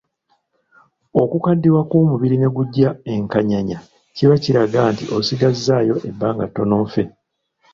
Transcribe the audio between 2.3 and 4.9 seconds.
ne gujja enkanyanya kiba kiraga